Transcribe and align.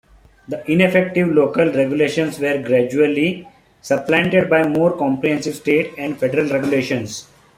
The 0.47 0.63
ineffective 0.65 1.27
local 1.29 1.65
regulations 1.71 2.39
were 2.39 2.57
gradually 2.59 3.47
supplanted 3.83 4.49
by 4.49 4.67
more 4.67 4.97
comprehensive 4.97 5.53
state 5.53 5.93
and 5.95 6.17
federal 6.17 6.49
regulations. 6.49 7.27